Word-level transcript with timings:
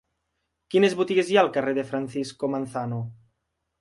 Quines 0.75 0.95
botigues 1.01 1.29
hi 1.33 1.37
ha 1.39 1.43
al 1.47 1.51
carrer 1.57 1.75
de 1.81 1.83
Francisco 1.93 2.51
Manzano? 2.55 3.03